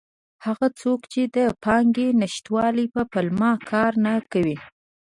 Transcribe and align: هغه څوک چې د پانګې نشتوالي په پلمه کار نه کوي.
هغه 0.45 0.67
څوک 0.81 0.99
چې 1.13 1.21
د 1.35 1.37
پانګې 1.63 2.07
نشتوالي 2.21 2.85
په 2.93 3.01
پلمه 3.11 3.51
کار 3.71 3.91
نه 4.05 4.13
کوي. 4.31 4.57